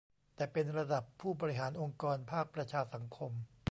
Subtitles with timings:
[0.35, 3.31] แต่เป็นระดับผู้บริหารองค์กรภาคประชาสังคม